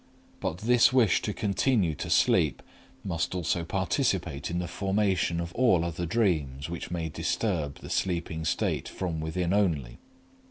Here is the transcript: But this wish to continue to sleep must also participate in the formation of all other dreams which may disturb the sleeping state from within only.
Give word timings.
But 0.39 0.61
this 0.61 0.91
wish 0.91 1.21
to 1.21 1.31
continue 1.31 1.93
to 1.93 2.09
sleep 2.09 2.63
must 3.03 3.35
also 3.35 3.63
participate 3.63 4.49
in 4.49 4.57
the 4.57 4.67
formation 4.67 5.39
of 5.39 5.53
all 5.53 5.85
other 5.85 6.07
dreams 6.07 6.69
which 6.71 6.89
may 6.89 7.07
disturb 7.07 7.75
the 7.81 7.89
sleeping 7.91 8.43
state 8.43 8.87
from 8.89 9.19
within 9.19 9.53
only. 9.53 9.99